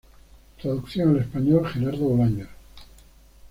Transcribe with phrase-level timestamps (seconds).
[0.59, 2.49] Traducción al español: Gerardo Bolaños.